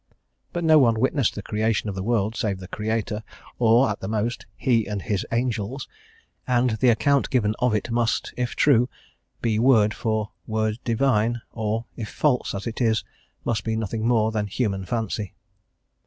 But 0.51 0.63
no 0.63 0.79
one 0.79 0.99
witnessed 0.99 1.35
the 1.35 1.43
creation 1.43 1.87
of 1.87 1.93
the 1.93 2.01
world, 2.01 2.35
save 2.35 2.57
the 2.59 2.67
Creator, 2.67 3.21
or, 3.59 3.87
at 3.87 3.99
the 3.99 4.07
most, 4.07 4.47
He 4.57 4.87
and 4.87 4.99
His 4.99 5.27
angels, 5.31 5.87
and 6.47 6.71
the 6.77 6.89
account 6.89 7.29
given 7.29 7.53
of 7.59 7.75
it 7.75 7.91
must, 7.91 8.33
if 8.35 8.55
true, 8.55 8.89
be 9.43 9.59
word 9.59 9.93
for 9.93 10.31
word 10.47 10.79
divine; 10.83 11.41
or, 11.51 11.85
if 11.95 12.09
false 12.09 12.55
as 12.55 12.65
it 12.65 12.81
is 12.81 13.03
must 13.45 13.63
be 13.63 13.75
nothing 13.75 14.07
more 14.07 14.31
than 14.31 14.47
human 14.47 14.85
fancy. 14.85 15.35